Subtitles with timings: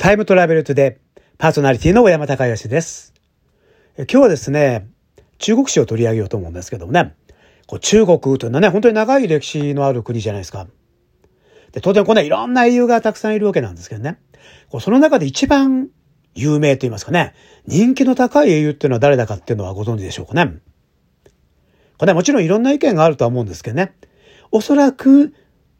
[0.00, 0.98] タイムトラベルトで
[1.36, 3.12] パーソナリティの小山隆義です。
[3.98, 4.88] 今日はですね、
[5.36, 7.14] 中国史を取り上げようと思うんですけどもね、
[7.66, 10.66] こう中国というのはね、本当に長い歴史のある国じゃないですか。
[11.72, 14.18] で当然この、ね、いろんな英雄がたくさんいるわけなんですけどね、
[14.70, 15.88] こうその中で一番
[16.34, 17.34] 有名と言いますかね、
[17.66, 20.60] 人気の高い英雄っていうのは誰だかっていうのはご存知でしょうかね。
[21.98, 23.92] これはもちろんいろんな意見があるとは思うんですけどね、
[24.50, 25.34] おそらく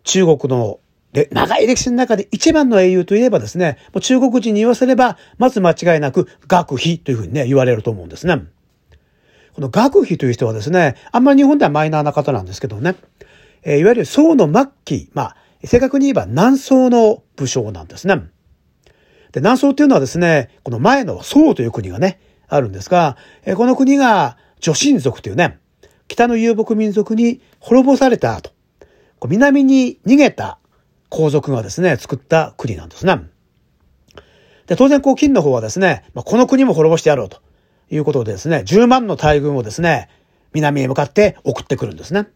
[0.04, 0.78] 中国の
[1.12, 8.42] で、長い歴史の中で一番の英雄といえばですね、もう中国人に言わせれば、まず間違いなく学費というふうにね、言われると思うんですね。
[9.54, 12.94] この学費という人はですね、あんまり日本ではマイナーな方なんですけどね、
[13.62, 18.22] えー、いわゆる宋の末期、まあ、正確に言えば南宋の武将なんですね。
[19.32, 25.58] で、南宋っていうのはですね、この前の宋という国がね、あるんですが、えー、この国が女神族というね、
[26.06, 28.52] 北の遊牧民族に滅ぼされた後、
[29.28, 30.59] 南に逃げた
[31.10, 33.20] 皇族がですね、作った国なんですね。
[34.66, 37.42] で、当然、こう、金の方はですね、まあ、この国も滅ぼしてやろうと
[37.90, 40.08] いうことでですね、10万の大軍をですね、
[40.54, 42.28] 南へ向かって送ってくるんですね。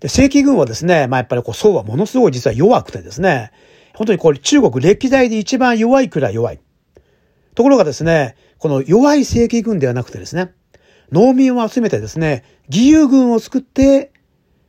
[0.00, 3.50] で、正規軍はですね、まあ、やっぱりこう、宋はものすごい実は弱くてですね、
[3.94, 6.60] 本当にこれ中国歴代で一番弱いくらい弱い。
[7.54, 10.52] ところがですね、この弱い正規軍ではなくてですね、
[11.10, 14.11] 農民を集めてですね、義勇軍を作って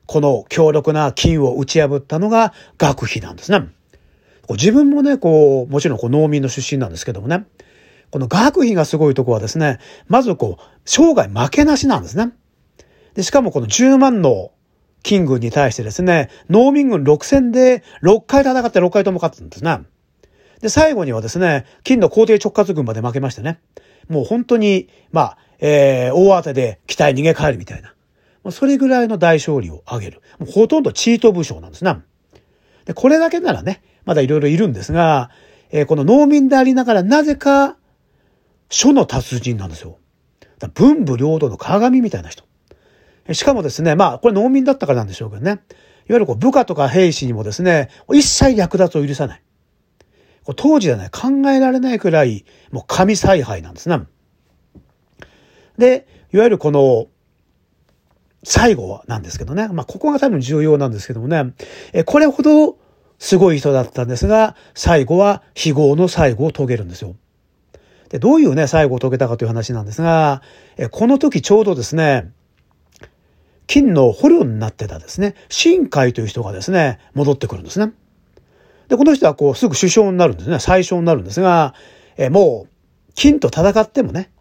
[0.06, 3.68] この強力な金を打ち破ったのが学費なんですね。
[4.50, 7.46] 自分もね、こう、もちろんこう農民の出身なんですけどもね、
[8.12, 12.32] この学費がすごいとこはですね、まずこう、生涯負けなしなんですね。
[13.16, 14.52] で、しかもこの10万の
[15.02, 19.80] 金軍に対してですね、農民軍6戦で6回戦って6回とも勝ったんですね。
[20.62, 23.60] で、最後にはですね、金の皇帝直轄軍まで負けましてね、
[24.10, 27.93] もう本当に、まあ、えー、大当てで期待逃げ帰るみたいな。
[28.52, 30.22] それぐらいの大勝利を挙げる。
[30.40, 32.04] もうほとんどチート武将なんですな。
[32.86, 35.30] で、これだけならね、まだいろいろいるんですが、
[35.72, 37.78] えー、この農民でありながらなぜか、
[38.70, 39.98] 書の達人なんですよ。
[40.74, 42.44] 文武両道の鏡みたいな人。
[43.32, 45.52] しかもですね、まあ、これ農民だったからなんでしょうけどね。
[45.52, 45.60] いわ
[46.10, 49.42] ゆるこう部下とか兵士にもですね、一切略奪を許さない。
[50.44, 54.02] こ当時ではね、考えられないくらい、もう神采配なんですね。
[55.78, 57.08] で、いわゆるこの、
[58.44, 59.68] 最後なんですけどね。
[59.70, 61.54] まあ、ここが多分重要なんですけどもね。
[61.94, 62.78] え、これほど
[63.20, 67.16] すごい人だったんですが、最後は非業の最後を遂げるんですよ。
[68.10, 70.42] で、どういうね、最後を遂げたかという話なんですが、
[70.78, 72.32] え、この時ちょうどですね、
[73.66, 77.94] 金の捕虜になってたですね、新海という人がですね、戻ってくるんですね。
[78.90, 80.60] で、この人はこう、すぐ首相になるんですね。
[80.60, 81.74] 最初になるんですが、
[82.18, 82.70] え、もう、
[83.16, 84.32] 金と戦ってもね、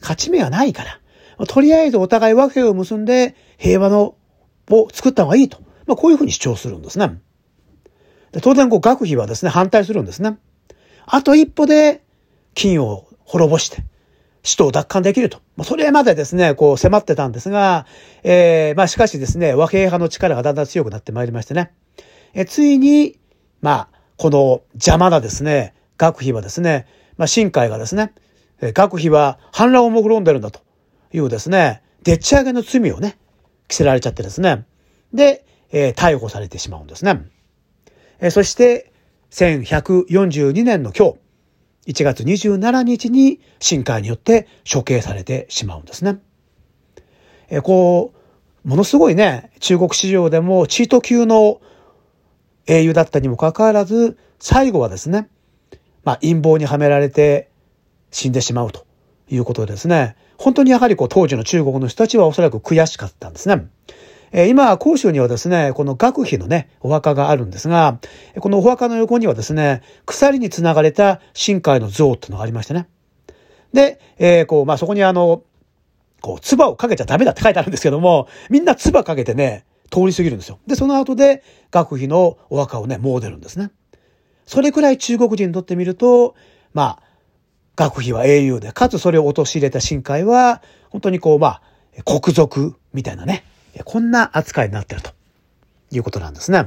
[0.00, 1.00] 勝ち目がないから、
[1.46, 4.14] とりあえずお互い和平を結んで平和の
[4.70, 5.58] を作った方がいいと。
[5.86, 7.18] まあ、こういうふうに主張するんですね。
[8.32, 10.38] で当然、こう、学費はですね、反対するんですね。
[11.06, 12.02] あと一歩で、
[12.54, 13.84] 金を滅ぼして、
[14.42, 15.38] 首都を奪還できると。
[15.56, 17.86] まあ、それまでですね、こう迫ってたんですが、
[18.24, 21.72] えー、まあしかしですね、和平派の力がだんだん強くなってまいりましてね。
[22.34, 23.18] えついに、
[23.60, 26.86] まあ、この邪魔なですね、学費はですね、
[27.16, 28.12] まあ、新海がですね、
[28.60, 30.60] 学費は反乱を目論んでるんだと。
[31.12, 33.18] いうですね、でっち上げの罪をね、
[33.68, 34.66] 着せられちゃってですね。
[35.12, 37.26] で、えー、逮捕されてしまうんですね。
[38.20, 38.92] えー、そして、
[39.30, 41.14] 1142年の今
[41.84, 46.18] 日、1月27日に新海によって処刑されてしまうんですね。
[47.48, 48.12] えー、こ
[48.64, 51.60] う、ものすごいね、中国市場でもチート級の
[52.66, 55.28] 英雄だったにもかかわらず、最後はですね、
[56.04, 57.50] まあ陰謀にはめられて
[58.10, 58.86] 死んでしまうと
[59.28, 63.66] いうことですね、本当にやはりこう当時の中国の人たちはおそらく悔しかったんですね。
[64.32, 67.98] え今、甲州にはですね、この学費のね、お墓があるんですが、
[68.40, 72.88] このお墓の横にはですね、鎖につながれた深海の像っていうのがありましてね。
[73.72, 75.42] で、えー、こう、まあ、そこにあの、
[76.20, 80.58] こう、唾をかけちゃダメだって書いてあるんですけども、みんな唾かけてね、通り過ぎるんですよ。
[80.66, 83.70] で、その後で、学費のお墓をね、詣でるんですね。
[84.44, 86.34] それくらい中国人にとってみると、
[86.72, 87.05] まあ、
[87.76, 91.60] 学費は英雄で、かつそれを陥れた深海は、本当にこう、ま
[91.98, 93.44] あ、国賊みたいなね、
[93.84, 95.10] こんな扱いになってると
[95.90, 96.64] いうことなんですね。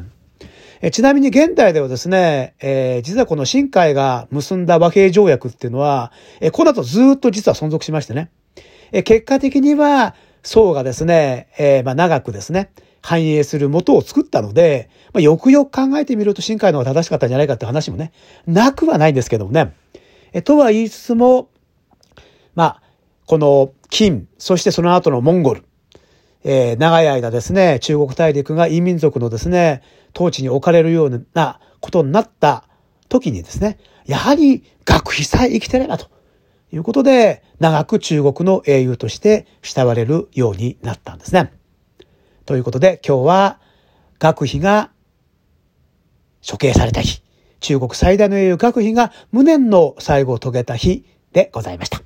[0.91, 8.29] ちなみに現代ではですね、えー、実はこの深海が結んだ和平条約っていうのは、えこの後ずっと実は存続しましてね。
[8.93, 12.71] え結果的には、宋がですね、えー、まあ長くですね、
[13.01, 18.11] 繁栄する元を作ったので、まあ、よくよく考えてみると深海の方が正しかったんじゃないかって話もね、
[18.47, 19.73] なくはないんですけどもね。
[20.33, 21.49] えとは言いつつも、
[22.55, 22.81] まあ、
[23.25, 25.63] この金、そしてその後のモンゴル、
[26.43, 29.81] えー、長い間ですね、中国大陸が異民族のですね、
[30.15, 32.65] 統治に置かれるようなことになった
[33.07, 36.09] 時にですね、やはり学費さえ生きてればと
[36.71, 41.53] いうことで、長く中国の英雄として慕われるようになったんですね。
[42.45, 43.59] ということで今日は
[44.17, 44.89] 学費が
[46.47, 47.21] 処刑された日、
[47.59, 52.01] 中国最大の英雄学費が無念の最後を遂げた日でございました。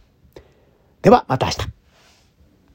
[1.01, 1.82] ではまた明日。